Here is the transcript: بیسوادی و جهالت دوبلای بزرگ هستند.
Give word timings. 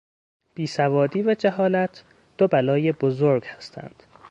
بیسوادی 0.55 1.21
و 1.23 1.33
جهالت 1.33 2.03
دوبلای 2.37 2.91
بزرگ 2.91 3.45
هستند. 3.45 4.03